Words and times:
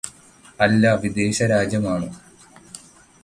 അല്ല 0.59 0.93
വിദേശ 0.95 1.43
രാജ്യമാണ് 1.51 2.07